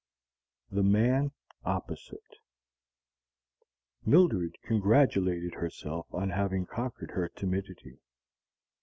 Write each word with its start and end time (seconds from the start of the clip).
THE 0.71 0.81
MAN 0.81 1.31
OPPOSITE 1.63 2.37
Mildred 4.03 4.55
congratulated 4.63 5.53
herself 5.53 6.07
on 6.11 6.31
having 6.31 6.65
conquered 6.65 7.11
her 7.11 7.29
timidity. 7.29 7.99